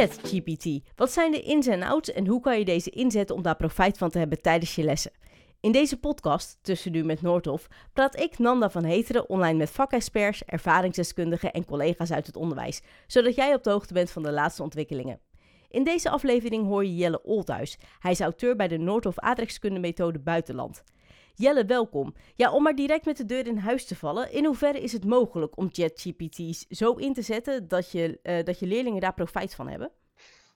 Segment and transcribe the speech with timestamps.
[0.00, 0.80] ChatGPT.
[0.96, 3.98] Wat zijn de ins en outs en hoe kan je deze inzetten om daar profijt
[3.98, 5.10] van te hebben tijdens je lessen?
[5.60, 10.44] In deze podcast, Tussen Nu met Noordhof, praat ik, Nanda van Heteren, online met vakexperts,
[10.44, 14.62] ervaringsdeskundigen en collega's uit het onderwijs, zodat jij op de hoogte bent van de laatste
[14.62, 15.20] ontwikkelingen.
[15.68, 17.78] In deze aflevering hoor je Jelle Olthuis.
[17.98, 20.82] Hij is auteur bij de Noordhof Aardrijkskunde Methode Buitenland.
[21.34, 22.14] Jelle, welkom.
[22.36, 25.04] Ja, om maar direct met de deur in huis te vallen, in hoeverre is het
[25.04, 29.54] mogelijk om ChatGPT's zo in te zetten dat je, uh, dat je leerlingen daar profijt
[29.54, 29.92] van hebben?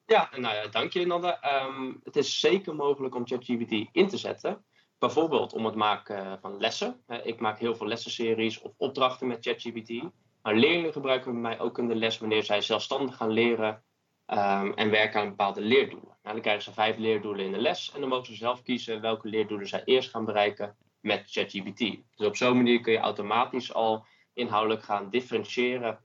[0.06, 1.64] Ja, nou ja, dank je Nanda.
[1.66, 4.64] Um, het is zeker mogelijk om ChatGPT in te zetten.
[4.98, 7.05] Bijvoorbeeld om het maken van lessen.
[7.22, 10.02] Ik maak heel veel lessenseries of opdrachten met ChatGPT.
[10.42, 13.83] Maar leerlingen gebruiken mij ook in de les wanneer zij zelfstandig gaan leren
[14.27, 16.16] um, en werken aan bepaalde leerdoelen.
[16.23, 19.00] Nou, dan krijgen ze vijf leerdoelen in de les en dan mogen ze zelf kiezen
[19.00, 21.78] welke leerdoelen zij eerst gaan bereiken met ChatGPT.
[22.16, 25.98] Dus op zo'n manier kun je automatisch al inhoudelijk gaan differentiëren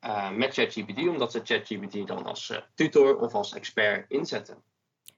[0.00, 4.62] uh, met ChatGPT, omdat ze ChatGPT dan als uh, tutor of als expert inzetten.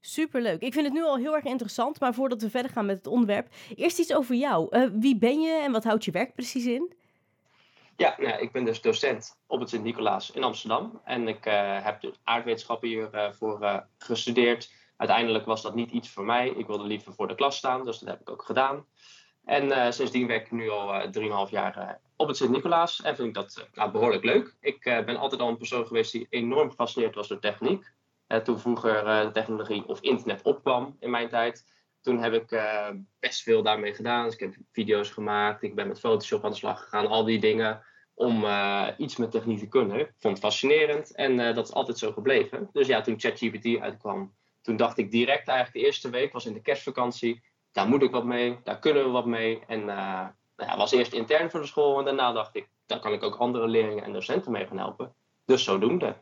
[0.01, 0.63] Superleuk.
[0.63, 3.07] Ik vind het nu al heel erg interessant, maar voordat we verder gaan met het
[3.07, 4.77] onderwerp, eerst iets over jou.
[4.77, 6.95] Uh, wie ben je en wat houdt je werk precies in?
[7.97, 11.01] Ja, nou, ik ben dus docent op het Sint-Nicolaas in Amsterdam.
[11.05, 14.73] En ik uh, heb de aardwetenschappen hiervoor uh, gestudeerd.
[14.97, 16.49] Uiteindelijk was dat niet iets voor mij.
[16.49, 18.87] Ik wilde liever voor de klas staan, dus dat heb ik ook gedaan.
[19.45, 21.11] En uh, sindsdien werk ik nu al
[21.47, 23.03] 3,5 jaar op het Sint-Nicolaas.
[23.03, 24.57] En vind ik dat nou, behoorlijk leuk.
[24.61, 27.93] Ik ben altijd al een persoon geweest die enorm gefascineerd was door techniek.
[28.45, 31.65] toen vroeger de technologie of internet opkwam in mijn tijd
[32.07, 34.25] toen heb ik uh, best veel daarmee gedaan.
[34.25, 37.39] Dus ik heb video's gemaakt, ik ben met Photoshop aan de slag gegaan, al die
[37.39, 37.83] dingen
[38.15, 39.99] om uh, iets met techniek te kunnen.
[39.99, 42.69] Ik vond het fascinerend en uh, dat is altijd zo gebleven.
[42.73, 46.53] Dus ja, toen ChatGPT uitkwam, toen dacht ik direct eigenlijk de eerste week, was in
[46.53, 49.63] de kerstvakantie, daar moet ik wat mee, daar kunnen we wat mee.
[49.67, 53.13] En nou ja, was eerst intern voor de school en daarna dacht ik, daar kan
[53.13, 55.15] ik ook andere leerlingen en docenten mee gaan helpen.
[55.45, 56.17] Dus zodoende.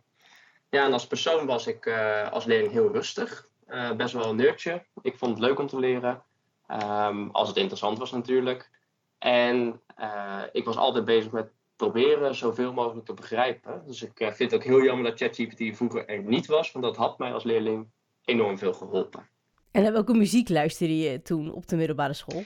[0.70, 1.88] Ja, en als persoon was ik
[2.30, 3.48] als leerling heel rustig.
[3.69, 4.84] Uh, best wel een nerdje.
[5.02, 6.22] Ik vond het leuk om te leren.
[6.69, 8.70] Um, als het interessant was natuurlijk.
[9.19, 13.82] En uh, ik was altijd bezig met proberen zoveel mogelijk te begrijpen.
[13.86, 16.72] Dus ik uh, vind het ook heel jammer dat ChatGPT vroeger er niet was.
[16.72, 17.88] Want dat had mij als leerling
[18.24, 19.28] enorm veel geholpen.
[19.70, 22.42] En welke muziek luisterde je toen op de middelbare school?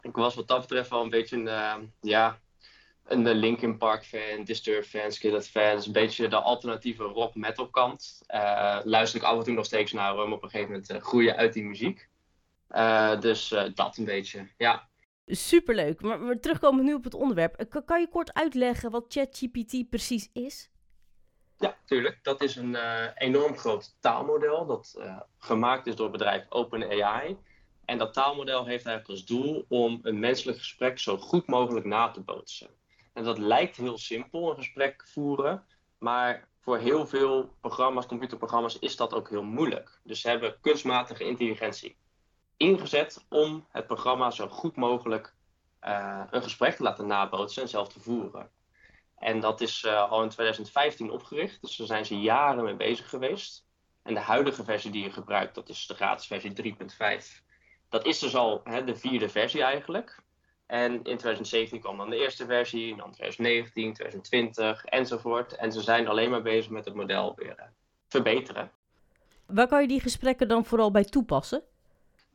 [0.00, 2.38] Ik was wat dat betreft wel een beetje een, ja,
[3.10, 5.76] een Linkin Park fan, Disturbed fan, Skillet fan.
[5.76, 8.22] Dus een beetje de alternatieve rock metal kant.
[8.28, 11.00] Uh, luister ik af en toe nog steeds naar om op een gegeven moment uh,
[11.00, 12.08] groeien uit die muziek.
[12.70, 14.88] Uh, dus dat een beetje, ja.
[15.26, 16.00] Superleuk.
[16.00, 17.82] Maar, maar terugkomen nu op het onderwerp.
[17.84, 20.70] kan je kort uitleggen wat ChatGPT precies is?
[21.56, 22.18] Ja, tuurlijk.
[22.22, 22.76] Dat is een
[23.14, 25.00] enorm groot taalmodel dat
[25.38, 27.36] gemaakt is door het bedrijf OpenAI.
[27.84, 32.10] En dat taalmodel heeft eigenlijk als doel om een menselijk gesprek zo goed mogelijk na
[32.10, 32.70] te bootsen.
[33.12, 35.66] En dat lijkt heel simpel, een gesprek voeren.
[35.98, 40.00] Maar voor heel veel programma's, computerprogramma's, is dat ook heel moeilijk.
[40.04, 41.96] Dus ze hebben kunstmatige intelligentie
[42.56, 45.34] ingezet om het programma zo goed mogelijk
[45.82, 48.50] uh, een gesprek te laten nabootsen en zelf te voeren.
[49.16, 53.08] En dat is uh, al in 2015 opgericht, dus daar zijn ze jaren mee bezig
[53.08, 53.66] geweest.
[54.02, 57.44] En de huidige versie die je gebruikt, dat is de gratis versie 3.5.
[57.88, 60.22] Dat is dus al hè, de vierde versie eigenlijk.
[60.70, 65.56] En in 2017 kwam dan de eerste versie, dan 2019, 2020 enzovoort.
[65.56, 67.64] En ze zijn alleen maar bezig met het model weer uh,
[68.08, 68.70] verbeteren.
[69.46, 71.62] Waar kan je die gesprekken dan vooral bij toepassen?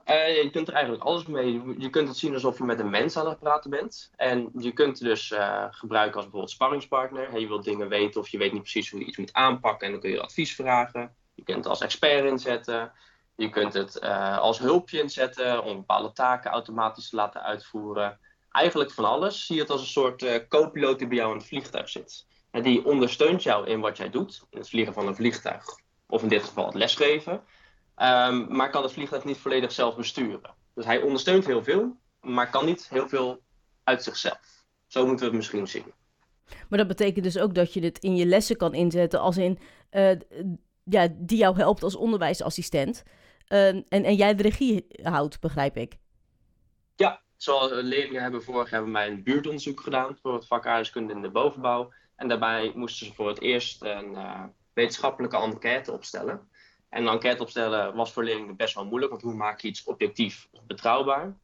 [0.06, 1.62] Uh, je kunt er eigenlijk alles mee.
[1.78, 4.12] Je kunt het zien alsof je met een mens aan het praten bent.
[4.16, 7.30] En je kunt het dus uh, gebruiken als bijvoorbeeld sparringspartner.
[7.30, 9.86] Hey, je wilt dingen weten of je weet niet precies hoe je iets moet aanpakken
[9.86, 11.16] en dan kun je advies vragen.
[11.34, 12.92] Je kunt het als expert inzetten.
[13.36, 18.20] Je kunt het uh, als hulpje inzetten om bepaalde taken automatisch te laten uitvoeren
[18.52, 19.46] eigenlijk van alles.
[19.46, 22.26] Zie het als een soort uh, co-piloot die bij jou in het vliegtuig zit.
[22.52, 25.66] En die ondersteunt jou in wat jij doet, in het vliegen van een vliegtuig.
[26.08, 27.34] Of in dit geval het lesgeven.
[27.34, 30.54] Um, maar kan het vliegtuig niet volledig zelf besturen.
[30.74, 33.40] Dus hij ondersteunt heel veel, maar kan niet heel veel
[33.84, 34.64] uit zichzelf.
[34.88, 35.94] Zo moeten we het misschien zien.
[36.70, 39.60] Maar dat betekent dus ook dat je dit in je lessen kan inzetten als in
[39.92, 40.12] uh,
[40.84, 43.04] ja, die jou helpt als onderwijsassistent.
[43.50, 45.98] Uh, en, en jij de regie houdt, begrijp ik.
[46.96, 51.22] Ja, Zoals leerlingen hebben vorig jaar mij een buurtonderzoek gedaan voor het vak aardrijkskunde in
[51.22, 51.92] de bovenbouw.
[52.16, 54.44] En daarbij moesten ze voor het eerst een uh,
[54.74, 56.50] wetenschappelijke enquête opstellen.
[56.90, 59.84] En een enquête opstellen was voor leerlingen best wel moeilijk, want hoe maak je iets
[59.84, 61.38] objectief betrouwbaar?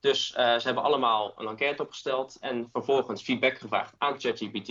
[0.00, 4.66] Dus uh, ze hebben allemaal een enquête opgesteld en vervolgens feedback gevraagd aan ChatGPT,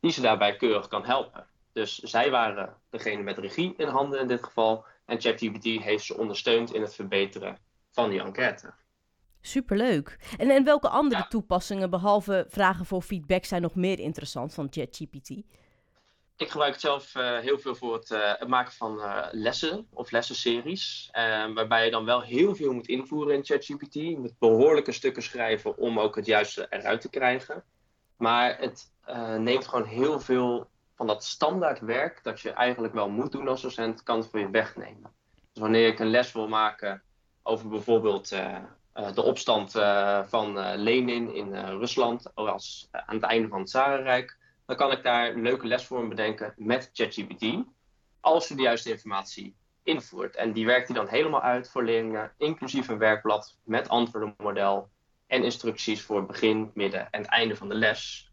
[0.00, 1.46] die ze daarbij keurig kan helpen.
[1.72, 4.84] Dus zij waren degene met regie in handen in dit geval.
[5.04, 7.58] En ChatGPT heeft ze ondersteund in het verbeteren
[7.90, 8.72] van die enquête.
[9.40, 10.18] Superleuk.
[10.38, 15.30] En, en welke andere toepassingen behalve vragen voor feedback zijn nog meer interessant van ChatGPT?
[16.36, 19.86] Ik gebruik het zelf uh, heel veel voor het, uh, het maken van uh, lessen
[19.92, 21.08] of lessenseries.
[21.54, 23.94] waarbij je dan wel heel veel moet invoeren in ChatGPT.
[23.94, 27.64] Je moet behoorlijke stukken schrijven om ook het juiste eruit te krijgen.
[28.16, 28.92] Maar het
[29.38, 30.69] neemt gewoon heel veel
[31.00, 34.40] van dat standaard werk dat je eigenlijk wel moet doen als docent, kan het voor
[34.40, 35.12] je wegnemen.
[35.34, 37.02] Dus wanneer ik een les wil maken
[37.42, 38.28] over bijvoorbeeld
[39.14, 39.72] de opstand
[40.28, 44.38] van Lenin in Rusland als, aan het einde van het Zarenrijk
[44.70, 47.56] dan kan ik daar een leuke lesvorm bedenken met ChatGPT.
[48.20, 50.36] Als je de juiste informatie invoert.
[50.36, 54.88] En die werkt hij dan helemaal uit voor leerlingen, inclusief een werkblad met antwoordenmodel
[55.26, 58.29] en instructies voor begin, midden en einde van de les.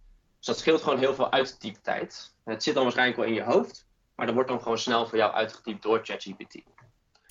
[0.48, 2.34] Dus dat scheelt gewoon heel veel uittyptijd.
[2.44, 3.86] Het zit dan waarschijnlijk wel in je hoofd,
[4.16, 6.62] maar dat wordt dan gewoon snel voor jou uitgetypt door ChatGPT.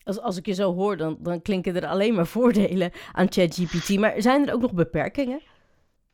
[0.05, 3.99] Als, als ik je zo hoor, dan, dan klinken er alleen maar voordelen aan ChatGPT.
[3.99, 5.43] Maar zijn er ook nog beperkingen?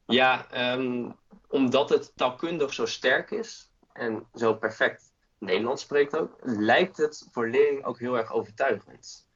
[0.07, 1.17] Ja, um,
[1.49, 7.49] omdat het taalkundig zo sterk is en zo perfect Nederlands spreekt ook, lijkt het voor
[7.49, 9.27] leerlingen ook heel erg overtuigend.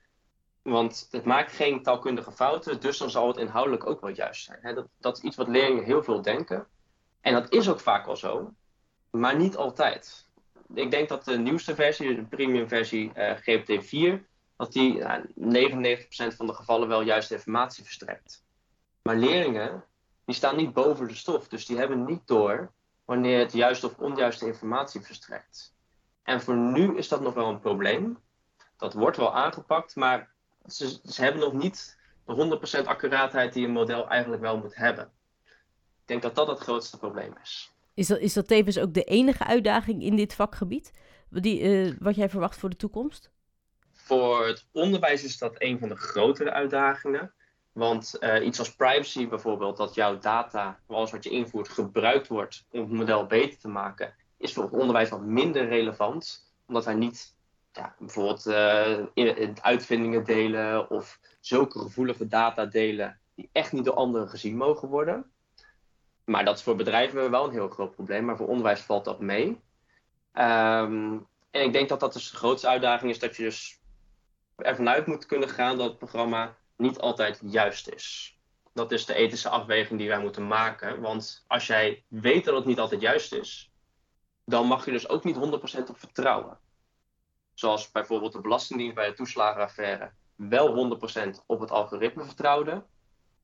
[0.63, 4.75] Want het maakt geen taalkundige fouten, dus dan zal het inhoudelijk ook wel juist zijn.
[4.75, 6.67] dat, dat is iets wat leerlingen heel veel denken.
[7.21, 8.55] En dat is ook vaak wel zo,
[9.11, 10.29] maar niet altijd.
[10.75, 14.25] Ik denk dat de nieuwste versie, de premium versie uh, GPT-4,
[14.57, 15.15] dat die uh,
[16.33, 18.45] 99% van de gevallen wel juiste informatie verstrekt.
[19.03, 19.85] Maar leerlingen
[20.25, 21.49] die staan niet boven de stof.
[21.49, 22.73] Dus die hebben niet door
[23.05, 25.75] wanneer het juiste of onjuiste informatie verstrekt.
[26.23, 28.19] En voor nu is dat nog wel een probleem.
[28.77, 30.31] Dat wordt wel aangepakt, maar
[30.67, 35.13] ze, ze hebben nog niet de 100% accuraatheid die een model eigenlijk wel moet hebben.
[36.07, 37.73] Ik denk dat dat het grootste probleem is.
[37.95, 40.93] Is dat, is dat tevens ook de enige uitdaging in dit vakgebied?
[41.31, 43.31] Die, uh, wat jij verwacht voor de toekomst?
[43.93, 47.33] Voor het onderwijs is dat een van de grotere uitdagingen.
[47.73, 52.67] Want uh, iets als privacy bijvoorbeeld, dat jouw data, alles wat je invoert, gebruikt wordt
[52.71, 56.53] om het model beter te maken, is voor het onderwijs wat minder relevant.
[56.67, 57.35] Omdat wij niet
[57.73, 63.95] ja, bijvoorbeeld uh, in, uitvindingen delen of zulke gevoelige data delen die echt niet door
[63.95, 65.31] anderen gezien mogen worden.
[66.27, 69.21] Maar dat is voor bedrijven wel een heel groot probleem, maar voor onderwijs valt dat
[69.21, 69.47] mee.
[70.33, 73.81] Um, en ik denk dat dat de grootste uitdaging is, dat je dus
[74.57, 78.39] ervan uit moet kunnen gaan dat het programma niet altijd juist is.
[78.73, 81.01] Dat is de ethische afweging die wij moeten maken.
[81.01, 83.73] Want als jij weet dat het niet altijd juist is,
[84.45, 85.39] dan mag je dus ook niet 100%
[85.89, 86.59] op vertrouwen.
[87.55, 90.99] Zoals bijvoorbeeld de Belastingdienst bij de toeslagenaffaire wel
[91.37, 92.85] 100% op het algoritme vertrouwde,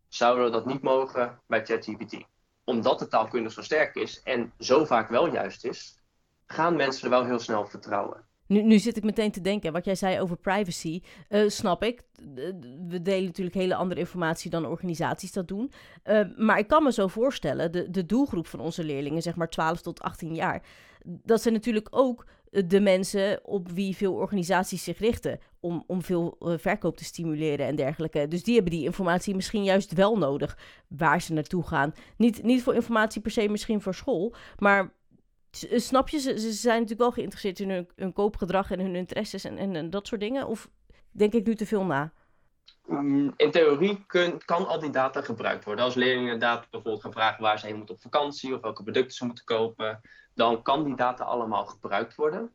[0.09, 2.25] zouden we dat niet mogen bij ChatGPT.
[2.65, 5.99] Omdat de taalkunde zo sterk is en zo vaak wel juist is,
[6.47, 8.25] gaan mensen er wel heel snel vertrouwen.
[8.47, 12.03] Nu, nu zit ik meteen te denken, wat jij zei over privacy, uh, snap ik.
[12.89, 15.73] We delen natuurlijk hele andere informatie dan organisaties dat doen.
[16.05, 19.49] Uh, maar ik kan me zo voorstellen, de, de doelgroep van onze leerlingen, zeg maar
[19.49, 20.63] 12 tot 18 jaar,
[21.05, 26.37] dat zijn natuurlijk ook de mensen op wie veel organisaties zich richten om, om veel
[26.41, 28.29] uh, verkoop te stimuleren en dergelijke.
[28.29, 30.59] Dus die hebben die informatie misschien juist wel nodig
[30.89, 31.95] waar ze naartoe gaan.
[32.17, 34.93] Niet, niet voor informatie per se misschien voor school, maar
[35.71, 38.95] eh, snap je, ze, ze zijn natuurlijk wel geïnteresseerd in hun, hun koopgedrag en hun
[38.95, 40.47] interesses en, en, dat soort dingen.
[40.47, 40.71] Of
[41.11, 42.13] denk ik nu te veel na?
[42.87, 45.85] Mm, in theorie kun, kan al die data gebruikt worden.
[45.85, 49.17] Als leerlingen inderdaad bijvoorbeeld gaan vragen waar ze heen moeten op vakantie of welke producten
[49.17, 50.01] ze moeten kopen,
[50.35, 52.53] dan kan die data allemaal gebruikt worden.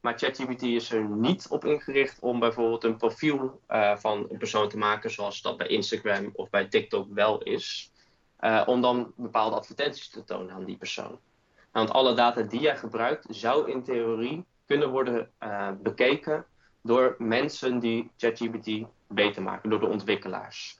[0.00, 4.68] Maar ChatGPT is er niet op ingericht om bijvoorbeeld een profiel uh, van een persoon
[4.68, 7.92] te maken, zoals dat bij Instagram of bij TikTok wel is.
[8.40, 11.18] Uh, om dan bepaalde advertenties te tonen aan die persoon.
[11.72, 16.46] Want alle data die jij gebruikt, zou in theorie kunnen worden uh, bekeken
[16.82, 20.78] door mensen die ChatGPT beter maken, door de ontwikkelaars.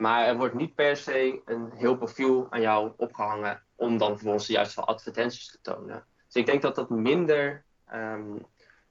[0.00, 4.46] Maar er wordt niet per se een heel profiel aan jou opgehangen om dan vervolgens
[4.46, 6.04] de juiste advertenties te tonen.
[6.26, 7.64] Dus ik denk dat dat minder,
[7.94, 8.46] um,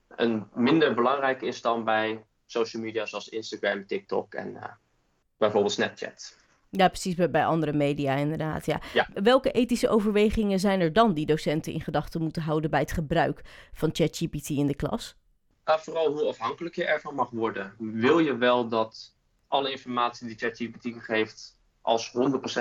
[0.08, 4.64] een, minder belangrijk is dan bij social media zoals Instagram, TikTok en uh,
[5.38, 6.38] bijvoorbeeld Snapchat.
[6.70, 8.66] Ja, precies, bij, andere media inderdaad.
[8.66, 8.82] Ja.
[9.14, 13.42] Welke ethische overwegingen zijn er dan die docenten in gedachten moeten houden bij het gebruik
[13.74, 15.16] van ChatGPT in de klas?
[15.64, 17.74] Vooral hoe afhankelijk je ervan mag worden.
[17.78, 19.18] Wil je wel dat
[19.50, 22.14] alle informatie die ChatGPT geeft als 100%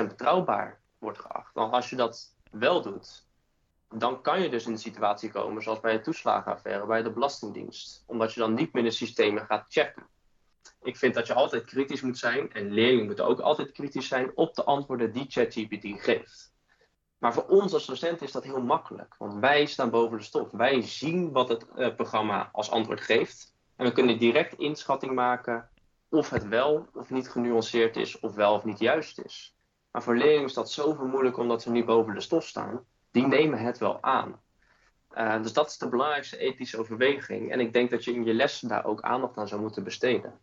[0.06, 1.54] betrouwbaar wordt geacht?
[1.54, 3.26] Want als je dat wel doet,
[3.88, 8.04] dan kan je dus in een situatie komen zoals bij de toeslagenaffaire, bij de Belastingdienst.
[8.06, 10.06] Omdat je dan niet meer de systemen gaat checken.
[10.82, 14.30] Ik vind dat je altijd kritisch moet zijn en leerlingen moeten ook altijd kritisch zijn
[14.34, 16.52] op de antwoorden die ChatGPT geeft.
[17.18, 20.50] Maar voor ons als docent is dat heel makkelijk, want wij staan boven de stof.
[20.50, 25.68] Wij zien wat het uh, programma als antwoord geeft en we kunnen direct inschatting maken
[26.10, 29.56] of het wel of niet genuanceerd is of wel of niet juist is.
[29.90, 32.84] Maar voor leerlingen is dat zoveel moeilijk omdat ze niet boven de stof staan.
[33.10, 34.40] Die nemen het wel aan.
[35.14, 37.52] Uh, dus dat is de belangrijkste ethische overweging.
[37.52, 40.38] En ik denk dat je in je lessen daar ook aandacht aan zou moeten besteden.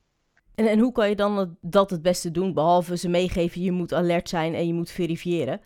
[0.55, 3.93] En, en hoe kan je dan dat het beste doen, behalve ze meegeven je moet
[3.93, 5.61] alert zijn en je moet verifiëren?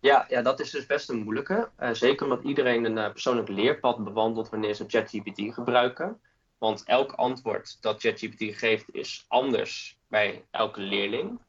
[0.00, 1.70] Ja, ja dat is dus best een moeilijke.
[1.80, 6.20] Uh, zeker omdat iedereen een uh, persoonlijk leerpad bewandelt wanneer ze ChatGPT gebruiken.
[6.62, 11.40] Want elk antwoord dat ChatGPT geeft is anders bij elke leerling.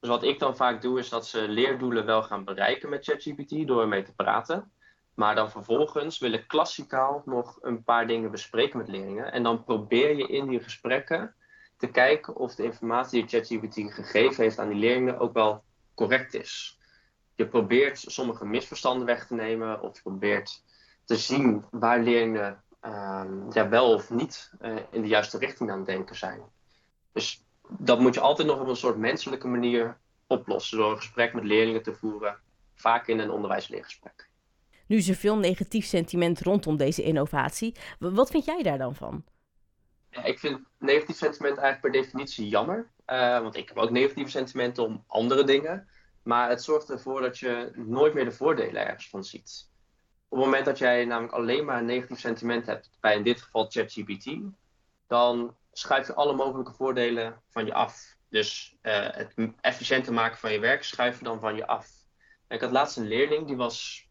[0.00, 3.66] Dus wat ik dan vaak doe, is dat ze leerdoelen wel gaan bereiken met ChatGPT
[3.66, 4.70] door ermee te praten.
[5.14, 9.32] Maar dan vervolgens wil ik klassikaal nog een paar dingen bespreken met leerlingen.
[9.32, 11.34] En dan probeer je in die gesprekken
[11.76, 15.62] te kijken of de informatie die ChatGPT gegeven heeft aan die leerlingen ook wel
[15.94, 16.78] correct is.
[17.34, 20.62] Je probeert sommige misverstanden weg te nemen of je probeert
[21.04, 25.78] te zien waar leerlingen uh, ja, wel of niet uh, in de juiste richting aan
[25.78, 26.40] het denken zijn.
[27.12, 31.34] Dus dat moet je altijd nog op een soort menselijke manier oplossen door een gesprek
[31.34, 32.38] met leerlingen te voeren,
[32.74, 34.28] vaak in een onderwijsleergesprek.
[34.86, 37.76] Nu is er veel negatief sentiment rondom deze innovatie.
[37.98, 39.24] Wat vind jij daar dan van?
[40.10, 42.90] Ja, ik vind negatief sentiment eigenlijk per definitie jammer.
[43.06, 45.88] Uh, want ik heb ook negatieve sentimenten om andere dingen.
[46.22, 49.68] Maar het zorgt ervoor dat je nooit meer de voordelen ergens van ziet.
[50.28, 53.42] Op het moment dat jij namelijk alleen maar een negatief sentiment hebt, bij in dit
[53.42, 54.36] geval ChatGPT,
[55.06, 58.16] dan schuif je alle mogelijke voordelen van je af.
[58.28, 61.88] Dus uh, het efficiënter maken van je werk schuif je dan van je af.
[62.48, 64.08] ik had laatst een leerling die was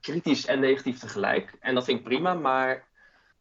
[0.00, 1.56] kritisch en negatief tegelijk.
[1.60, 2.88] En dat vind ik prima, maar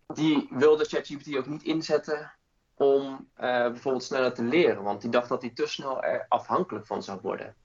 [0.07, 2.33] die wilde ChatGPT ook niet inzetten
[2.75, 4.83] om uh, bijvoorbeeld sneller te leren.
[4.83, 7.55] Want die dacht dat hij te snel er afhankelijk van zou worden.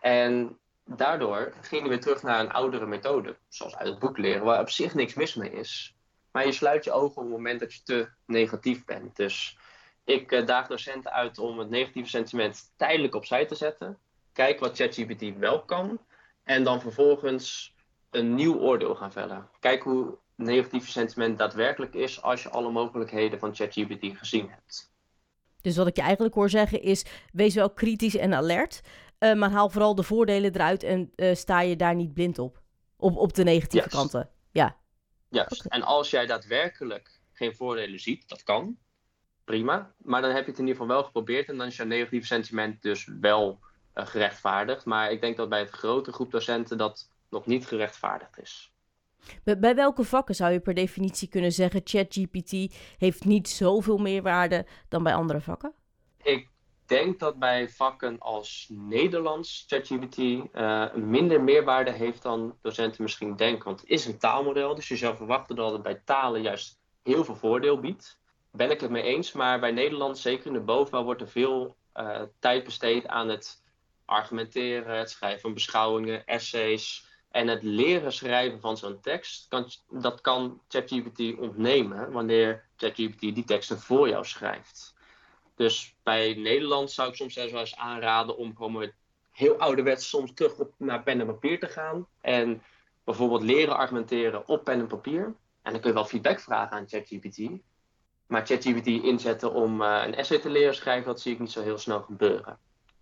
[0.00, 4.44] En daardoor ging hij weer terug naar een oudere methode, zoals uit het boek leren,
[4.44, 5.96] waar op zich niks mis mee is.
[6.30, 9.16] Maar je sluit je ogen op het moment dat je te negatief bent.
[9.16, 9.58] Dus
[10.04, 13.98] ik uh, daag docenten uit om het negatieve sentiment tijdelijk opzij te zetten.
[14.32, 15.98] Kijk wat ChatGPT wel kan.
[16.42, 17.74] En dan vervolgens
[18.10, 19.48] een nieuw oordeel gaan vellen.
[19.60, 24.92] Kijk hoe negatieve sentiment daadwerkelijk is als je alle mogelijkheden van ChatGPT gezien hebt.
[25.60, 28.80] Dus wat ik je eigenlijk hoor zeggen is: wees wel kritisch en alert.
[29.18, 32.62] Uh, maar haal vooral de voordelen eruit en uh, sta je daar niet blind op.
[32.96, 34.30] Op, op de negatieve kanten.
[34.50, 34.76] Ja.
[35.28, 35.64] Juist.
[35.66, 35.78] Okay.
[35.78, 38.78] En als jij daadwerkelijk geen voordelen ziet, dat kan.
[39.44, 39.94] Prima.
[39.98, 41.48] Maar dan heb je het in ieder geval wel geprobeerd.
[41.48, 43.58] En dan is jouw negatieve sentiment dus wel
[43.94, 44.84] uh, gerechtvaardigd.
[44.84, 48.72] Maar ik denk dat bij het grote groep docenten dat nog niet gerechtvaardigd is.
[49.44, 54.66] Bij, bij welke vakken zou je per definitie kunnen zeggen: ChatGPT heeft niet zoveel meerwaarde
[54.88, 55.72] dan bij andere vakken?
[56.22, 56.48] Ik
[56.86, 63.64] denk dat bij vakken als Nederlands ChatGPT uh, minder meerwaarde heeft dan docenten misschien denken.
[63.64, 67.24] Want het is een taalmodel, dus je zou verwachten dat het bij talen juist heel
[67.24, 68.18] veel voordeel biedt.
[68.52, 71.76] Ben ik het mee eens, maar bij Nederlands, zeker in de bovenbouw, wordt er veel
[71.94, 73.62] uh, tijd besteed aan het
[74.04, 77.12] argumenteren, het schrijven van beschouwingen, essays.
[77.30, 83.44] En het leren schrijven van zo'n tekst, kan, dat kan ChatGPT ontnemen wanneer ChatGPT die
[83.44, 84.94] teksten voor jou schrijft.
[85.54, 88.92] Dus bij Nederland zou ik soms eens aanraden om gewoon
[89.30, 92.06] heel ouderwets soms terug op, naar pen en papier te gaan.
[92.20, 92.62] En
[93.04, 95.34] bijvoorbeeld leren argumenteren op pen en papier.
[95.62, 97.50] En dan kun je wel feedback vragen aan ChatGPT.
[98.26, 101.62] Maar ChatGPT inzetten om uh, een essay te leren schrijven, dat zie ik niet zo
[101.62, 102.58] heel snel gebeuren.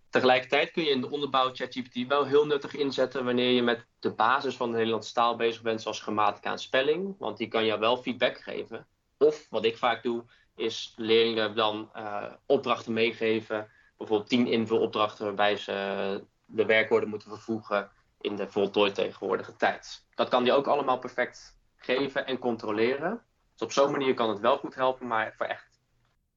[0.09, 4.11] Tegelijkertijd kun je in de onderbouw ChatGPT wel heel nuttig inzetten wanneer je met de
[4.11, 7.15] basis van de Nederlandse taal bezig bent, zoals grammatica en spelling.
[7.19, 8.87] Want die kan jou wel feedback geven.
[9.23, 10.23] Of wat ik vaak doe,
[10.55, 13.69] is leerlingen dan uh, opdrachten meegeven.
[13.97, 20.05] Bijvoorbeeld tien invulopdrachten waarbij ze de werkwoorden moeten vervoegen in de voltooid tegenwoordige tijd.
[20.15, 23.21] Dat kan die ook allemaal perfect geven en controleren.
[23.51, 25.81] Dus op zo'n manier kan het wel goed helpen, maar voor echt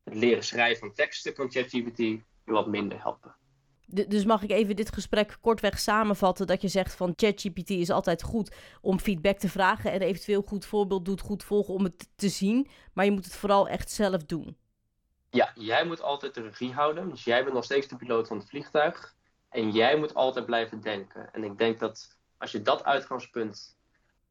[0.05, 3.37] het leren schrijven van teksten kan ChatGPT wat minder helpen.
[3.87, 8.23] Dus mag ik even dit gesprek kortweg samenvatten dat je zegt van ChatGPT is altijd
[8.23, 12.29] goed om feedback te vragen en eventueel goed voorbeeld doet, goed volgen om het te
[12.29, 14.57] zien, maar je moet het vooral echt zelf doen.
[15.31, 18.39] Ja, jij moet altijd de regie houden, dus jij bent nog steeds de piloot van
[18.39, 19.15] het vliegtuig
[19.49, 21.33] en jij moet altijd blijven denken.
[21.33, 23.77] En ik denk dat als je dat uitgangspunt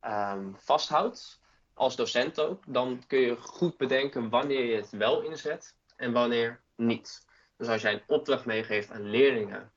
[0.02, 1.40] um, vasthoudt,
[1.74, 6.62] als docent ook, dan kun je goed bedenken wanneer je het wel inzet en wanneer
[6.76, 7.26] niet.
[7.58, 9.72] Dus als jij een opdracht meegeeft aan leerlingen,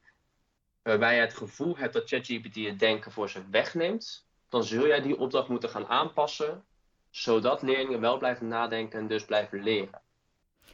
[0.82, 5.00] waarbij je het gevoel hebt dat ChatGPT het denken voor ze wegneemt, dan zul jij
[5.00, 6.64] die opdracht moeten gaan aanpassen,
[7.10, 10.00] zodat leerlingen wel blijven nadenken en dus blijven leren.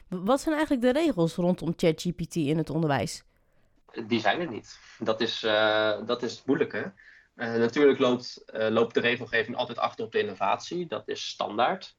[0.08, 3.24] Wat zijn eigenlijk de regels rondom ChatGPT in het onderwijs?
[4.06, 4.78] Die zijn er niet.
[4.98, 6.92] Dat is, uh, dat is het moeilijke.
[7.36, 10.86] Uh, natuurlijk loopt, uh, loopt de regelgeving altijd achter op de innovatie.
[10.86, 11.96] Dat is standaard.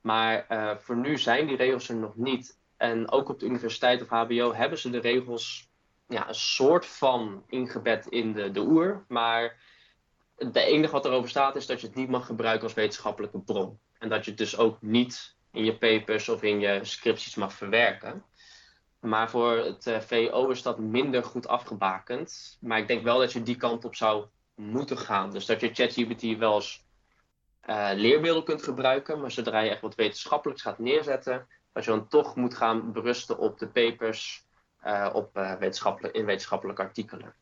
[0.00, 0.46] Maar
[0.80, 2.60] voor nu zijn die regels er nog niet.
[2.82, 5.70] En ook op de universiteit of HBO hebben ze de regels
[6.08, 9.04] ja, een soort van ingebed in de, de oer.
[9.08, 9.56] Maar
[10.36, 13.78] het enige wat erover staat is dat je het niet mag gebruiken als wetenschappelijke bron.
[13.98, 17.52] En dat je het dus ook niet in je papers of in je scripties mag
[17.52, 18.24] verwerken.
[19.00, 22.58] Maar voor het uh, VO is dat minder goed afgebakend.
[22.60, 25.30] Maar ik denk wel dat je die kant op zou moeten gaan.
[25.30, 26.86] Dus dat je ChatGPT wel als
[27.66, 29.20] uh, leermiddel kunt gebruiken.
[29.20, 33.38] Maar zodra je echt wat wetenschappelijks gaat neerzetten, dat je dan toch moet gaan berusten
[33.38, 34.46] op de papers
[34.84, 37.34] uh, op, wetenschappelijk, in wetenschappelijke artikelen.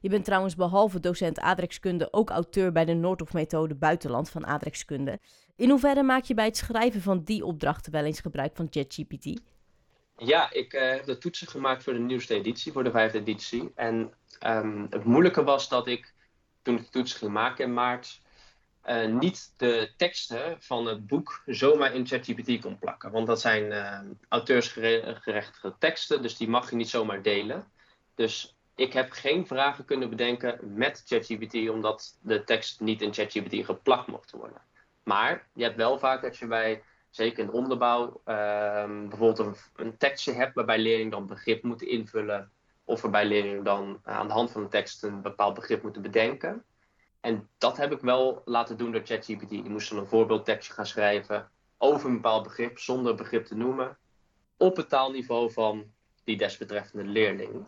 [0.00, 5.18] Je bent trouwens behalve docent aardrijkskunde ook auteur bij de Noordhof-methode Buitenland van aardrijkskunde.
[5.56, 9.40] In hoeverre maak je bij het schrijven van die opdrachten wel eens gebruik van ChatGPT?
[10.16, 13.72] Ja, ik uh, heb de toetsen gemaakt voor de nieuwste editie, voor de vijfde editie.
[13.74, 14.12] En
[14.46, 16.14] um, het moeilijke was dat ik,
[16.62, 18.20] toen ik de toetsen ging maken in maart,
[18.86, 23.10] uh, niet de teksten van het boek zomaar in ChatGPT kon plakken.
[23.10, 27.72] Want dat zijn uh, auteursgerechtigde teksten, dus die mag je niet zomaar delen.
[28.14, 33.64] Dus ik heb geen vragen kunnen bedenken met ChatGPT, omdat de tekst niet in ChatGPT
[33.64, 34.62] geplakt mocht worden.
[35.02, 39.56] Maar je hebt wel vaak dat je bij, zeker in de onderbouw, ehm, bijvoorbeeld een,
[39.76, 42.50] een, tekstje hebt waarbij leerlingen dan begrip moeten invullen.
[42.84, 46.64] Of waarbij leerlingen dan aan de hand van de tekst een bepaald begrip moeten bedenken.
[47.22, 49.48] En dat heb ik wel laten doen door ChatGPT.
[49.48, 53.98] Die moest dan een voorbeeldtekstje gaan schrijven over een bepaald begrip, zonder begrip te noemen,
[54.56, 55.84] op het taalniveau van
[56.24, 57.66] die desbetreffende leerling.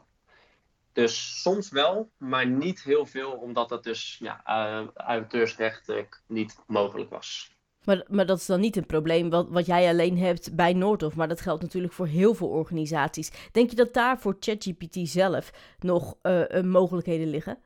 [0.92, 7.10] Dus soms wel, maar niet heel veel, omdat dat dus ja, uh, auteursrechtelijk niet mogelijk
[7.10, 7.52] was.
[7.84, 11.16] Maar, maar dat is dan niet een probleem wat, wat jij alleen hebt bij Noordhof,
[11.16, 13.30] maar dat geldt natuurlijk voor heel veel organisaties.
[13.52, 17.58] Denk je dat daar voor ChatGPT zelf nog uh, mogelijkheden liggen?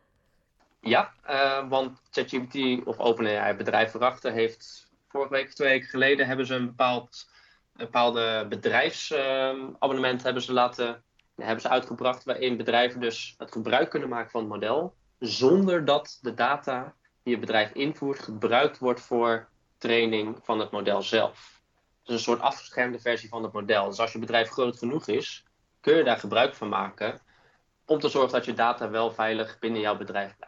[0.89, 6.47] Ja, uh, want ChatGPT of OpenAI, bedrijf erachter, heeft vorige week, twee weken geleden, hebben
[6.47, 7.31] ze een bepaald,
[7.73, 11.03] bepaalde bedrijfsabonnement hebben ze laten
[11.45, 16.19] hebben ze uitgebracht waarin bedrijven dus het gebruik kunnen maken van het model, zonder dat
[16.21, 21.63] de data die het bedrijf invoert gebruikt wordt voor training van het model zelf.
[22.03, 23.89] Dus een soort afgeschermde versie van het model.
[23.89, 25.45] Dus als je bedrijf groot genoeg is,
[25.81, 27.21] kun je daar gebruik van maken
[27.85, 30.48] om te zorgen dat je data wel veilig binnen jouw bedrijf blijft.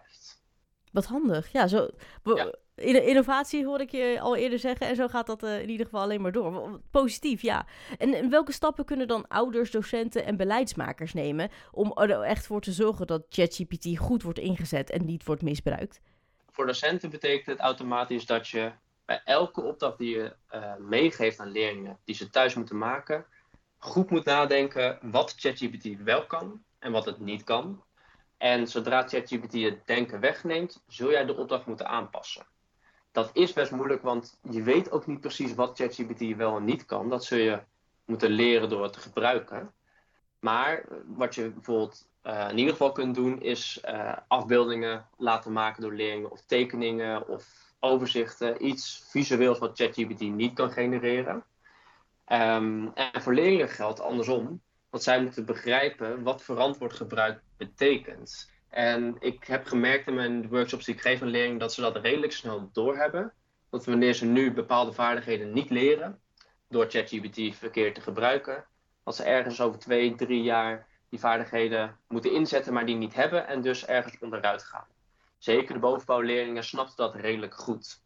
[0.91, 1.53] Wat handig.
[1.53, 1.89] Ja, zo.
[2.25, 2.51] Ja
[2.85, 4.87] innovatie hoor ik je al eerder zeggen.
[4.87, 6.81] En zo gaat dat uh, in ieder geval alleen maar door.
[6.91, 7.67] Positief, ja.
[7.99, 12.61] En, en, welke stappen kunnen dan ouders, docenten en beleidsmakers nemen om er echt voor
[12.61, 16.01] te zorgen dat ChatGPT goed wordt ingezet en niet wordt misbruikt?
[16.51, 18.73] Voor docenten betekent het automatisch dat je
[19.05, 23.25] bij elke opdracht die je uh, meegeeft aan leerlingen, die ze thuis moeten maken,
[23.79, 27.83] goed moet nadenken wat ChatGPT wel kan en wat het niet kan.
[28.41, 32.47] En zodra ChatGPT het denken wegneemt, zul jij de opdracht moeten aanpassen
[33.13, 36.87] dat is best moeilijk, want je weet ook niet precies wat ChatGPT wel en niet
[36.87, 37.09] kan.
[37.09, 37.61] Dat zul je
[38.05, 39.73] moeten leren door het te gebruiken.
[40.41, 45.83] Maar wat je bijvoorbeeld uh, in ieder geval kunt doen, is uh, afbeeldingen laten maken
[45.83, 48.67] door leerlingen of tekeningen of overzichten.
[48.67, 51.45] Iets visueels wat ChatGPT niet kan genereren.
[52.27, 58.51] Um, en voor leerlingen geldt andersom, dat zij moeten begrijpen wat verantwoord gebruik betekent.
[58.69, 61.97] En ik heb gemerkt in mijn workshops die ik geef aan leerlingen dat ze dat
[61.97, 63.33] redelijk snel doorhebben.
[63.71, 66.21] Dat wanneer ze nu bepaalde vaardigheden niet leren,
[66.69, 68.65] door ChatGPT verkeerd te gebruiken,
[69.05, 73.47] dat ze ergens over twee, drie jaar die vaardigheden moeten inzetten, maar die niet hebben
[73.47, 74.87] en dus ergens onderuit gaan.
[75.39, 78.03] Zeker de bovenbouwleerlingen snappen dat redelijk goed.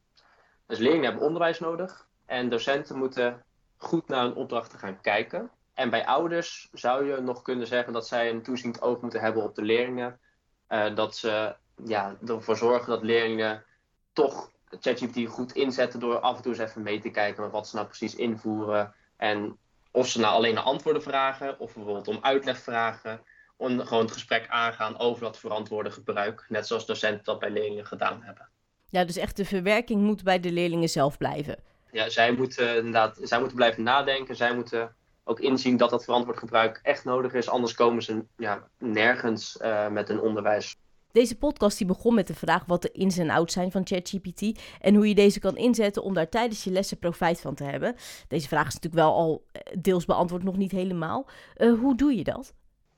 [0.67, 3.45] Dus leerlingen hebben onderwijs nodig en docenten moeten
[3.77, 5.51] goed naar hun opdrachten gaan kijken.
[5.75, 9.43] En bij ouders zou je nog kunnen zeggen dat zij een toeziend oog moeten hebben
[9.43, 10.21] op de leerlingen
[10.69, 13.65] uh, dat ze ja, ervoor zorgen dat leerlingen
[14.13, 17.75] toch ChatGPT goed inzetten door af en toe eens even mee te kijken wat ze
[17.75, 18.95] nou precies invoeren.
[19.17, 19.59] En
[19.91, 23.21] of ze nou alleen naar antwoorden vragen of bijvoorbeeld om uitleg vragen.
[23.57, 26.45] Om gewoon het gesprek aangaan over dat verantwoorde gebruik.
[26.49, 28.49] Net zoals docenten dat bij leerlingen gedaan hebben.
[28.91, 31.57] Ja, dus echt de verwerking moet bij de leerlingen zelf blijven.
[31.91, 34.37] Ja, zij moeten inderdaad zij moeten blijven nadenken.
[34.37, 37.49] Zij moeten ook inzien dat dat verantwoord gebruik echt nodig is.
[37.49, 40.77] Anders komen ze ja, nergens uh, met een onderwijs.
[41.13, 44.61] Deze podcast die begon met de vraag wat de ins en outs zijn van ChatGPT
[44.81, 47.95] en hoe je deze kan inzetten om daar tijdens je lessen profijt van te hebben.
[48.29, 51.29] Deze vraag is natuurlijk wel al eh, deels beantwoord, nog niet helemaal.
[51.57, 52.55] Uh, hoe doe je dat?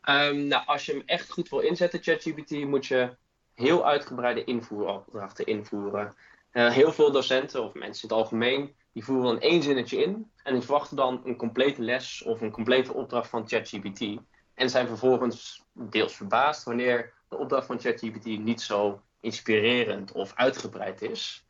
[0.08, 3.16] Um, nou, als je hem echt goed wil inzetten, ChatGPT, moet je
[3.54, 6.14] heel uitgebreide invoeropdrachten invoeren.
[6.56, 10.52] Heel veel docenten of mensen in het algemeen die voeren dan één zinnetje in en
[10.52, 14.00] die verwachten dan een complete les of een complete opdracht van ChatGPT.
[14.54, 21.02] En zijn vervolgens deels verbaasd wanneer de opdracht van ChatGPT niet zo inspirerend of uitgebreid
[21.02, 21.46] is.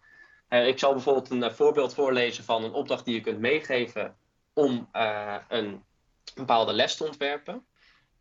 [0.49, 4.17] Uh, ik zal bijvoorbeeld een uh, voorbeeld voorlezen van een opdracht die je kunt meegeven
[4.53, 5.85] om uh, een
[6.35, 7.67] bepaalde les te ontwerpen.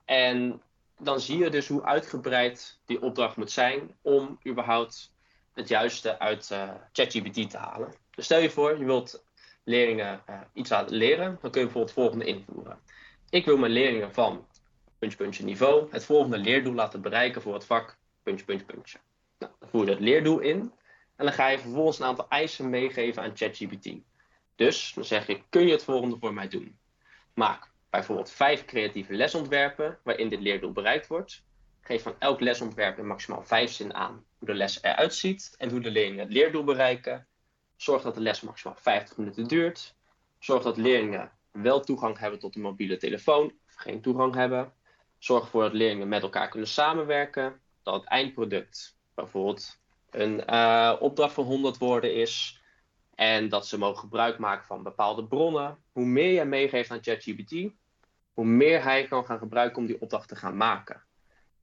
[0.05, 0.61] En
[0.97, 5.13] dan zie je dus hoe uitgebreid die opdracht moet zijn om überhaupt
[5.55, 7.93] het juiste uit uh, ChatGPT te halen.
[8.15, 9.23] Dus stel je voor, je wilt
[9.63, 12.79] leerlingen uh, iets laten leren, dan kun je bijvoorbeeld het volgende invoeren.
[13.29, 14.47] Ik wil mijn leerlingen van
[14.99, 18.97] puntje, puntje niveau het volgende leerdoel laten bereiken voor het vak puntje, puntje, puntje.
[19.37, 20.71] Nou, dan voer je het leerdoel in
[21.15, 23.93] en dan ga je vervolgens een aantal eisen meegeven aan ChatGPT.
[24.55, 26.77] Dus dan zeg je, kun je het volgende voor mij doen?
[27.33, 31.43] Maak bijvoorbeeld vijf creatieve lesontwerpen waarin dit leerdoel bereikt wordt.
[31.81, 35.69] Geef van elk lesontwerp in maximaal vijf zinnen aan hoe de les eruit ziet en
[35.69, 37.27] hoe de leerlingen het leerdoel bereiken.
[37.75, 39.95] Zorg dat de les maximaal 50 minuten duurt.
[40.39, 44.73] Zorg dat leerlingen wel toegang hebben tot een mobiele telefoon of geen toegang hebben.
[45.17, 47.59] Zorg ervoor dat leerlingen met elkaar kunnen samenwerken.
[47.83, 49.79] Dat het eindproduct bijvoorbeeld
[50.09, 52.61] een uh, opdracht van 100 woorden is.
[53.15, 55.77] En dat ze mogen gebruik maken van bepaalde bronnen.
[55.91, 57.51] Hoe meer je meegeeft aan ChatGPT,
[58.33, 61.03] hoe meer hij kan gaan gebruiken om die opdracht te gaan maken.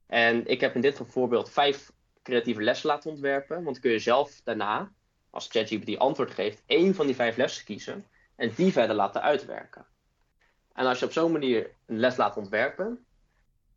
[0.07, 1.91] En ik heb in dit voorbeeld vijf
[2.23, 3.63] creatieve lessen laten ontwerpen.
[3.63, 4.91] Want kun je zelf daarna,
[5.29, 8.05] als ChatGPT antwoord geeft, één van die vijf lessen kiezen
[8.35, 9.85] en die verder laten uitwerken.
[10.73, 13.05] En als je op zo'n manier een les laat ontwerpen,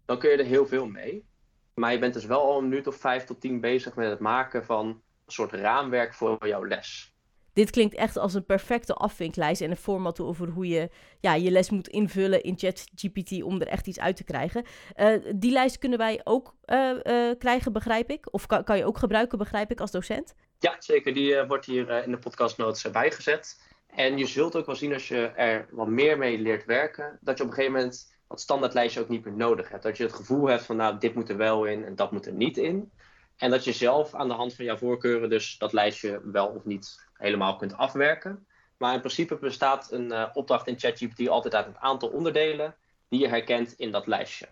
[0.05, 1.27] dan kun je er heel veel mee.
[1.75, 4.21] Maar je bent dus wel al een minuut of vijf tot tien bezig met het
[4.21, 7.16] maken van een soort raamwerk voor jouw les.
[7.57, 10.91] Dit klinkt echt als een perfecte afvinklijst en een format over hoe je
[11.21, 14.65] ja, je les moet invullen in ChatGPT om er echt iets uit te krijgen.
[14.97, 18.29] Uh, die lijst kunnen wij ook uh, uh, krijgen, begrijp ik?
[18.31, 20.35] Of kan, kan je ook gebruiken, begrijp ik, als docent?
[20.59, 21.15] Ja, zeker.
[21.15, 23.61] Die wordt hier in de podcastnotes bijgezet.
[23.87, 27.37] En je zult ook wel zien als je er wat meer mee leert werken, dat
[27.37, 29.83] je op een gegeven moment dat standaardlijstje ook niet meer nodig hebt.
[29.83, 32.27] Dat je het gevoel hebt van nou, dit moet er wel in en dat moet
[32.27, 32.91] er niet in.
[33.37, 36.65] En dat je zelf aan de hand van jouw voorkeuren dus dat lijstje wel of
[36.65, 38.47] niet helemaal kunt afwerken.
[38.77, 42.75] Maar in principe bestaat een uh, opdracht in ChatGPT altijd uit een aantal onderdelen
[43.09, 44.49] die je herkent in dat lijstje.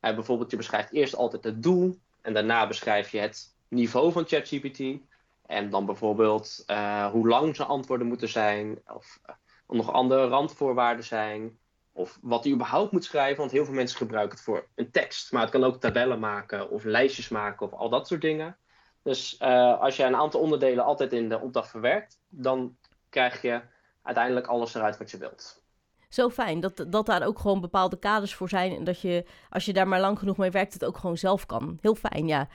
[0.00, 4.26] Uh, bijvoorbeeld, je beschrijft eerst altijd het doel en daarna beschrijf je het niveau van
[4.26, 4.80] ChatGPT.
[5.46, 9.20] En dan bijvoorbeeld uh, hoe lang zijn antwoorden moeten zijn, of
[9.68, 11.58] nog andere randvoorwaarden zijn.
[11.92, 15.32] Of wat hij überhaupt moet schrijven, want heel veel mensen gebruiken het voor een tekst.
[15.32, 18.56] Maar het kan ook tabellen maken of lijstjes maken of al dat soort dingen.
[19.06, 22.76] Dus uh, als je een aantal onderdelen altijd in de opdracht verwerkt, dan
[23.08, 23.60] krijg je
[24.02, 25.62] uiteindelijk alles eruit wat je wilt.
[26.08, 28.76] Zo fijn dat, dat daar ook gewoon bepaalde kaders voor zijn.
[28.76, 31.46] En dat je, als je daar maar lang genoeg mee werkt, het ook gewoon zelf
[31.46, 31.78] kan.
[31.80, 32.48] Heel fijn, ja.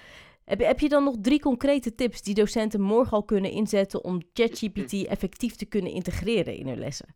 [0.45, 4.03] Heb je, heb je dan nog drie concrete tips die docenten morgen al kunnen inzetten
[4.03, 7.15] om ChatGPT effectief te kunnen integreren in hun lessen?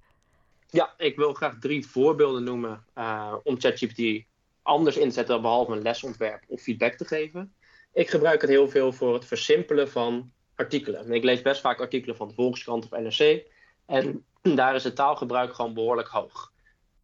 [0.70, 4.26] Ja, ik wil graag drie voorbeelden noemen uh, om ChatGPT
[4.62, 7.54] anders in te zetten, behalve een lesontwerp of feedback te geven.
[7.96, 11.12] Ik gebruik het heel veel voor het versimpelen van artikelen.
[11.12, 13.46] Ik lees best vaak artikelen van de Volkskrant of NRC.
[13.86, 14.26] En
[14.60, 16.52] daar is het taalgebruik gewoon behoorlijk hoog.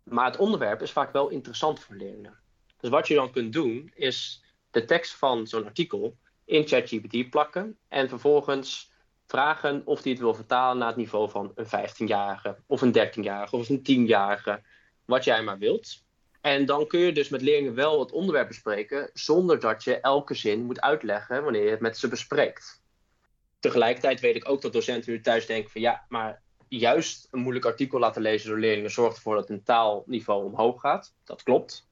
[0.04, 2.40] Maar het onderwerp is vaak wel interessant voor leerlingen.
[2.80, 7.78] Dus wat je dan kunt doen, is de tekst van zo'n artikel in ChatGPT plakken.
[7.88, 8.92] En vervolgens
[9.28, 13.56] vragen of hij het wil vertalen naar het niveau van een 15-jarige, of een 13-jarige,
[13.56, 14.62] of een 10-jarige,
[15.06, 16.04] wat jij maar wilt.
[16.42, 20.34] En dan kun je dus met leerlingen wel het onderwerp bespreken, zonder dat je elke
[20.34, 22.82] zin moet uitleggen wanneer je het met ze bespreekt.
[23.60, 27.66] Tegelijkertijd weet ik ook dat docenten nu thuis denken van ja, maar juist een moeilijk
[27.66, 31.14] artikel laten lezen door leerlingen zorgt ervoor dat hun taalniveau omhoog gaat.
[31.24, 31.90] Dat klopt.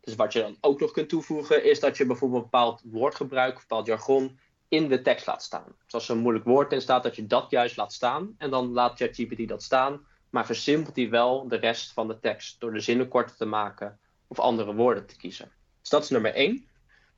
[0.00, 3.86] Dus wat je dan ook nog kunt toevoegen is dat je bijvoorbeeld bepaald woordgebruik, bepaald
[3.86, 4.38] jargon
[4.68, 5.76] in de tekst laat staan.
[5.84, 8.34] Dus als er een moeilijk woord in staat, dat je dat juist laat staan.
[8.38, 10.06] En dan laat ChatGPT dat staan.
[10.32, 13.98] Maar versimpelt hij wel de rest van de tekst door de zinnen korter te maken
[14.26, 15.50] of andere woorden te kiezen.
[15.80, 16.66] Dus dat is nummer één.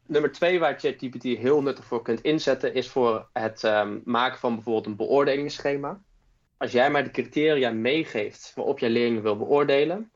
[0.07, 4.55] Nummer twee, waar ChatGPT heel nuttig voor kunt inzetten, is voor het um, maken van
[4.55, 6.01] bijvoorbeeld een beoordelingsschema.
[6.57, 10.11] Als jij maar de criteria meegeeft waarop je leerlingen wil beoordelen,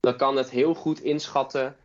[0.00, 1.76] dan kan het heel goed inschatten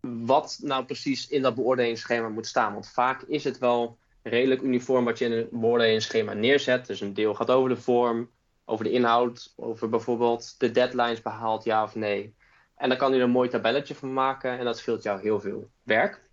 [0.00, 2.72] wat nou precies in dat beoordelingsschema moet staan.
[2.72, 6.86] Want vaak is het wel redelijk uniform wat je in een beoordelingsschema neerzet.
[6.86, 8.30] Dus een deel gaat over de vorm,
[8.66, 12.34] over de inhoud, over bijvoorbeeld de deadlines behaald, ja of nee.
[12.76, 15.70] En dan kan er een mooi tabelletje van maken en dat scheelt jou heel veel
[15.82, 16.24] werk.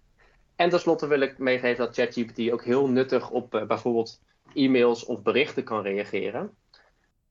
[0.56, 4.22] En tenslotte wil ik meegeven dat ChatGPT ook heel nuttig op uh, bijvoorbeeld
[4.54, 6.56] e-mails of berichten kan reageren.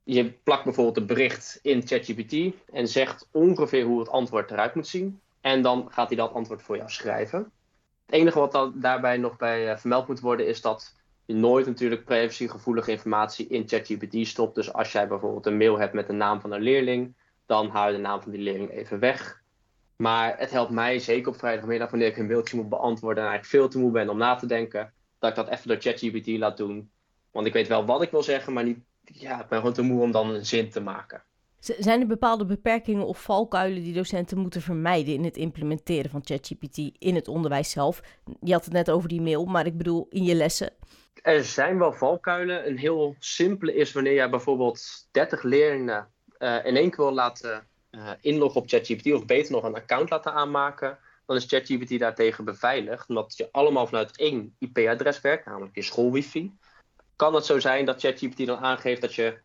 [0.03, 4.87] Je plakt bijvoorbeeld een bericht in ChatGPT en zegt ongeveer hoe het antwoord eruit moet
[4.87, 5.21] zien.
[5.41, 7.51] En dan gaat hij dat antwoord voor jou schrijven.
[8.05, 12.91] Het enige wat daarbij nog bij uh, vermeld moet worden is dat nooit natuurlijk privacygevoelige
[12.91, 14.55] informatie in ChatGPT stopt.
[14.55, 17.87] Dus als jij bijvoorbeeld een mail hebt met de naam van een leerling, dan haal
[17.87, 19.41] je de naam van die leerling even weg.
[19.95, 23.61] Maar het helpt mij, zeker op vrijdagmiddag, wanneer ik een mailtje moet beantwoorden en eigenlijk
[23.61, 26.57] veel te moe ben om na te denken, dat ik dat even door ChatGPT laat
[26.57, 26.91] doen.
[27.31, 29.81] Want ik weet wel wat ik wil zeggen, maar niet, ja, ik ben gewoon te
[29.81, 31.23] moe om dan een zin te maken.
[31.63, 36.77] Zijn er bepaalde beperkingen of valkuilen die docenten moeten vermijden in het implementeren van ChatGPT
[36.97, 38.01] in het onderwijs zelf?
[38.41, 40.73] Je had het net over die mail, maar ik bedoel in je lessen.
[41.21, 42.67] Er zijn wel valkuilen.
[42.67, 46.07] Een heel simpele is wanneer jij bijvoorbeeld 30 leerlingen
[46.39, 50.09] uh, in één keer wil laten uh, inloggen op ChatGPT, of beter nog een account
[50.09, 55.75] laten aanmaken, dan is ChatGPT daartegen beveiligd, omdat je allemaal vanuit één IP-adres werkt, namelijk
[55.75, 56.51] je schoolwifi.
[57.15, 59.39] Kan het zo zijn dat ChatGPT dan aangeeft dat je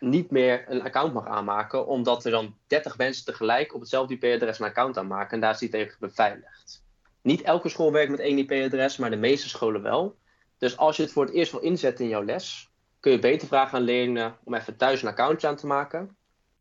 [0.00, 4.58] niet meer een account mag aanmaken, omdat er dan 30 mensen tegelijk op hetzelfde IP-adres
[4.58, 6.82] een account aanmaken en daar is die tegen beveiligd.
[7.22, 10.16] Niet elke school werkt met één IP-adres, maar de meeste scholen wel.
[10.58, 13.48] Dus als je het voor het eerst wil inzetten in jouw les, kun je beter
[13.48, 16.16] vragen aan leerlingen om even thuis een accountje aan te maken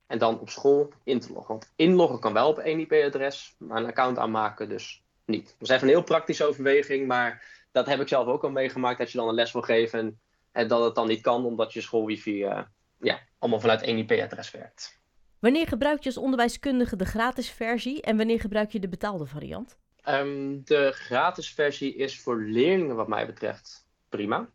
[0.07, 1.53] en dan op school in te loggen.
[1.53, 5.45] Want inloggen kan wel op één IP-adres, maar een account aanmaken dus niet.
[5.45, 8.97] Dat is even een heel praktische overweging, maar dat heb ik zelf ook al meegemaakt.
[8.97, 10.19] Dat je dan een les wil geven
[10.51, 12.61] en dat het dan niet kan, omdat je schoolwifi uh,
[12.99, 14.99] ja, allemaal vanuit één IP-adres werkt.
[15.39, 19.77] Wanneer gebruik je als onderwijskundige de gratis versie en wanneer gebruik je de betaalde variant?
[20.05, 24.49] Um, de gratis versie is voor leerlingen wat mij betreft prima.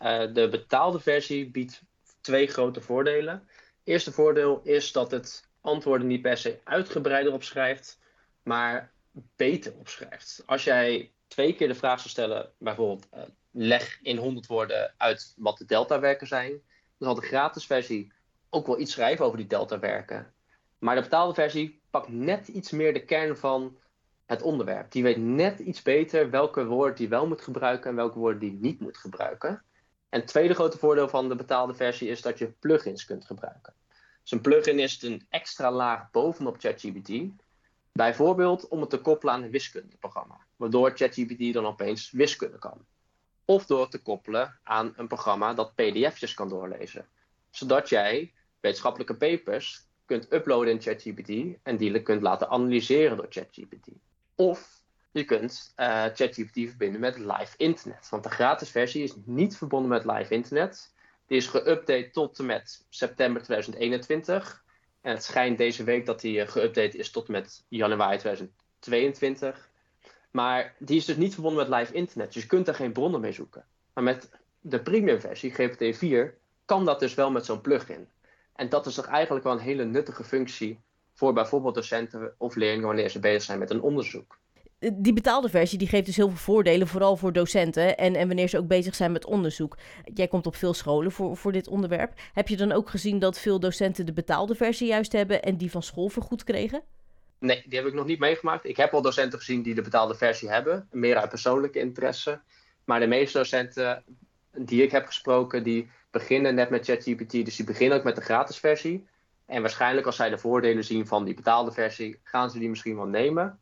[0.00, 1.82] Uh, de betaalde versie biedt
[2.20, 3.48] twee grote voordelen
[3.84, 7.98] eerste voordeel is dat het antwoorden niet per se uitgebreider opschrijft,
[8.42, 8.92] maar
[9.36, 10.42] beter opschrijft.
[10.46, 15.34] Als jij twee keer de vraag zou stellen, bijvoorbeeld uh, leg in 100 woorden uit
[15.36, 16.62] wat de deltawerken zijn,
[17.04, 18.12] zal de gratis versie
[18.50, 20.32] ook wel iets schrijven over die deltawerken.
[20.78, 23.76] Maar de betaalde versie pakt net iets meer de kern van
[24.26, 24.92] het onderwerp.
[24.92, 28.52] Die weet net iets beter welke woorden die wel moet gebruiken en welke woorden die
[28.52, 29.62] niet moet gebruiken.
[30.08, 33.74] En het tweede grote voordeel van de betaalde versie is dat je plugins kunt gebruiken.
[34.22, 37.10] Dus een plugin is een extra laag bovenop ChatGPT.
[37.92, 40.38] Bijvoorbeeld om het te koppelen aan een wiskundeprogramma.
[40.56, 42.84] Waardoor ChatGPT dan opeens wiskunde kan.
[43.44, 47.06] Of door te koppelen aan een programma dat pdf'jes kan doorlezen.
[47.50, 53.88] Zodat jij wetenschappelijke papers kunt uploaden in ChatGPT en die kunt laten analyseren door ChatGPT.
[54.34, 58.08] Of je kunt uh, ChatGPT verbinden met live internet.
[58.10, 60.94] Want de gratis versie is niet verbonden met live internet.
[61.26, 64.64] Die is geüpdate tot en met september 2021.
[65.00, 69.70] En het schijnt deze week dat die uh, geüpdate is tot en met januari 2022.
[70.32, 72.32] Maar die is dus niet verbonden met live internet.
[72.32, 73.64] Dus je kunt er geen bronnen mee zoeken.
[73.92, 78.08] Maar met de premium versie, GPT-4, kan dat dus wel met zo'n plugin.
[78.54, 80.80] En dat is toch eigenlijk wel een hele nuttige functie
[81.12, 84.40] voor bijvoorbeeld docenten of leerlingen wanneer ze bezig zijn met een onderzoek
[84.94, 88.48] die betaalde versie die geeft dus heel veel voordelen, vooral voor docenten en, en wanneer
[88.48, 89.78] ze ook bezig zijn met onderzoek.
[90.14, 92.12] Jij komt op veel scholen voor, voor dit onderwerp.
[92.32, 95.70] Heb je dan ook gezien dat veel docenten de betaalde versie juist hebben en die
[95.70, 96.82] van school vergoed kregen?
[97.42, 98.64] Nee, die heb ik nog niet meegemaakt.
[98.64, 102.40] Ik heb al docenten gezien die de betaalde versie hebben, meer uit persoonlijke interesse.
[102.84, 104.04] Maar de meeste docenten
[104.56, 108.22] die ik heb gesproken, die beginnen net met ChatGPT, dus die beginnen ook met de
[108.22, 109.06] gratis versie.
[109.46, 112.96] En waarschijnlijk als zij de voordelen zien van die betaalde versie, gaan ze die misschien
[112.96, 113.60] wel nemen.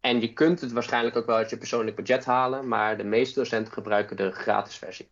[0.00, 3.38] En je kunt het waarschijnlijk ook wel uit je persoonlijk budget halen, maar de meeste
[3.38, 5.08] docenten gebruiken de gratis versie.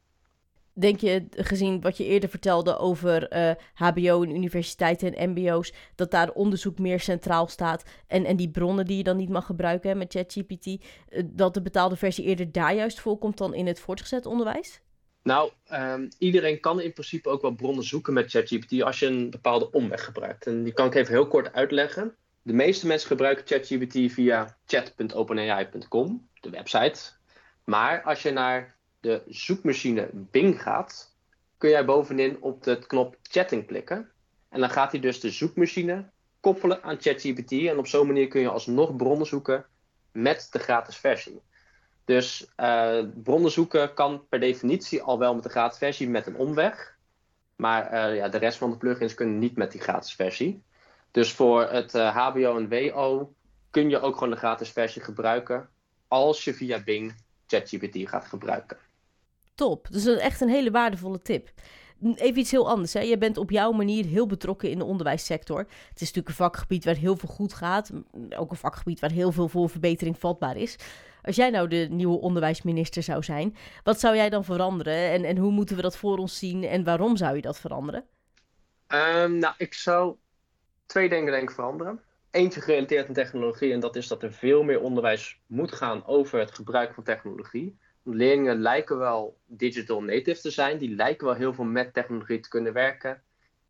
[0.76, 3.26] Denk je, gezien wat je eerder vertelde over
[3.74, 8.50] HBO eh, en universiteiten en MBO's, dat daar onderzoek meer centraal staat en, en die
[8.50, 10.76] bronnen die je dan niet mag gebruiken met ChatGPT, uh,
[11.24, 14.80] dat de betaalde versie eerder daar juist voorkomt dan in het voortgezet onderwijs?
[15.22, 19.30] Nou, um, iedereen kan in principe ook wel bronnen zoeken met ChatGPT als je een
[19.30, 20.46] bepaalde omweg gebruikt.
[20.46, 22.16] En die kan ik even heel kort uitleggen.
[22.42, 27.00] De meeste mensen gebruiken ChatGPT via chat.openai.com, de website.
[27.64, 28.73] Maar als je naar
[29.04, 31.14] de zoekmachine Bing gaat,
[31.58, 34.10] kun jij bovenin op de knop chatting klikken.
[34.48, 36.04] En dan gaat hij dus de zoekmachine
[36.40, 37.52] koppelen aan ChatGPT.
[37.52, 39.66] En op zo'n manier kun je alsnog bronnen zoeken
[40.12, 41.40] met de gratis versie.
[42.04, 46.36] Dus uh, bronnen zoeken kan per definitie al wel met de gratis versie met een
[46.36, 46.96] omweg.
[47.56, 50.62] Maar uh, ja, de rest van de plugins kunnen niet met die gratis versie.
[51.10, 53.34] Dus voor het HBO eh, en WO
[53.70, 55.68] kun je ook gewoon de gratis versie gebruiken
[56.08, 57.14] als je via Bing
[57.46, 58.76] ChatGPT gaat gebruiken.
[59.54, 61.50] Top, dus dat is echt een hele waardevolle tip.
[62.14, 62.92] Even iets heel anders.
[62.92, 63.00] Hè.
[63.00, 65.58] Je bent op jouw manier heel betrokken in de onderwijssector.
[65.58, 67.90] Het is natuurlijk een vakgebied waar heel veel goed gaat.
[68.36, 70.76] Ook een vakgebied waar heel veel voor verbetering vatbaar is.
[71.22, 75.10] Als jij nou de nieuwe onderwijsminister zou zijn, wat zou jij dan veranderen?
[75.10, 78.04] En, en hoe moeten we dat voor ons zien en waarom zou je dat veranderen?
[78.88, 80.16] Um, nou, ik zou
[80.86, 82.00] twee dingen denk ik veranderen.
[82.30, 86.38] Eentje gerelateerd aan technologie en dat is dat er veel meer onderwijs moet gaan over
[86.38, 87.78] het gebruik van technologie.
[88.04, 92.48] Leerlingen lijken wel digital native te zijn, die lijken wel heel veel met technologie te
[92.48, 93.22] kunnen werken.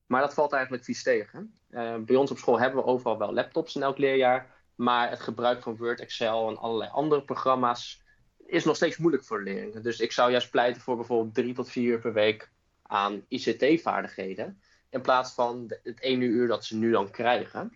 [0.06, 1.58] Maar dat valt eigenlijk vies tegen.
[1.70, 4.50] Uh, bij ons op school hebben we overal wel laptops in elk leerjaar.
[4.74, 8.02] Maar het gebruik van Word, Excel en allerlei andere programma's
[8.46, 9.82] is nog steeds moeilijk voor leerlingen.
[9.82, 12.50] Dus ik zou juist pleiten voor bijvoorbeeld drie tot vier uur per week
[12.82, 17.72] aan ICT-vaardigheden in plaats van het ene uur dat ze nu dan krijgen.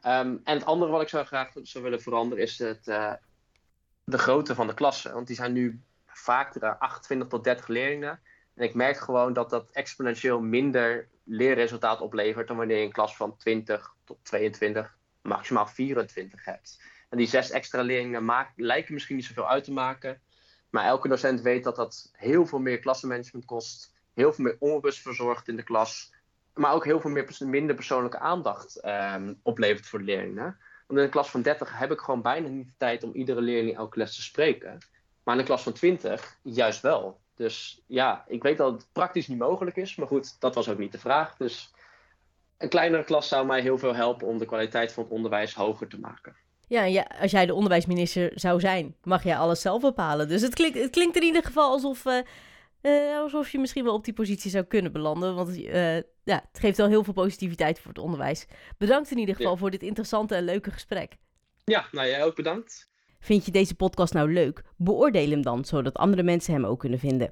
[0.00, 3.12] Ehm, en het andere wat ik zou graag zou willen veranderen is het, uh,
[4.04, 5.12] de grootte van de klassen.
[5.12, 5.82] Want die zijn nu
[6.16, 8.20] vaak 28 tot 30 leerlingen.
[8.54, 13.16] En ik merk gewoon dat dat exponentieel minder leerresultaat oplevert dan wanneer je een klas
[13.16, 16.82] van 20 tot 22, maximaal 24 hebt.
[17.08, 20.20] En die zes extra leerlingen maak, lijken misschien niet zoveel uit te maken.
[20.70, 23.94] Maar elke docent weet dat dat heel veel meer klassenmanagement kost.
[24.14, 26.14] Heel veel meer onrust verzorgt in de klas.
[26.54, 30.58] Maar ook heel veel meer, minder persoonlijke aandacht um, oplevert voor de leerlingen.
[30.86, 33.40] Want in een klas van 30 heb ik gewoon bijna niet de tijd om iedere
[33.40, 34.78] leerling elke les te spreken.
[35.24, 37.20] Maar in een klas van 20 juist wel.
[37.34, 39.96] Dus ja, ik weet dat het praktisch niet mogelijk is.
[39.96, 41.36] Maar goed, dat was ook niet de vraag.
[41.36, 41.72] Dus
[42.58, 45.88] een kleinere klas zou mij heel veel helpen om de kwaliteit van het onderwijs hoger
[45.88, 46.36] te maken.
[46.68, 50.28] Ja, ja, als jij de onderwijsminister zou zijn, mag jij alles zelf bepalen.
[50.28, 52.18] Dus het klinkt, het klinkt in ieder geval alsof, uh,
[52.82, 55.34] uh, alsof je misschien wel op die positie zou kunnen belanden.
[55.34, 58.46] Want uh, ja, het geeft wel heel veel positiviteit voor het onderwijs.
[58.78, 59.58] Bedankt in ieder geval ja.
[59.58, 61.16] voor dit interessante en leuke gesprek.
[61.64, 62.92] Ja, nou jij ook bedankt.
[63.24, 64.62] Vind je deze podcast nou leuk?
[64.76, 67.30] Beoordeel hem dan, zodat andere mensen hem ook kunnen vinden.